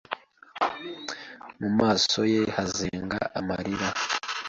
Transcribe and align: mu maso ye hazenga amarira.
mu 1.59 1.69
maso 1.79 2.19
ye 2.33 2.41
hazenga 2.55 3.19
amarira. 3.39 3.89